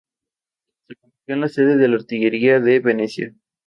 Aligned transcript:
Se 0.87 0.95
convirtió 0.95 1.35
en 1.35 1.41
la 1.41 1.47
sede 1.47 1.77
de 1.77 1.87
la 1.87 1.97
artillería 1.97 2.59
de 2.59 2.79
Venecia. 2.79 3.35